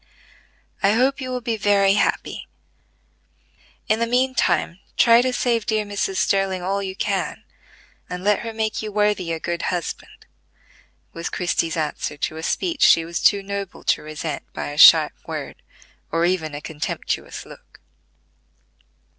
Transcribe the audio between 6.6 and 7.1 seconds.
all you